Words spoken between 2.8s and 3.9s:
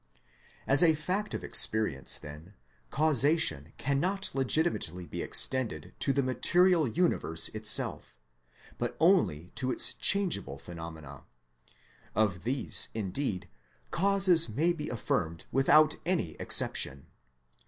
causation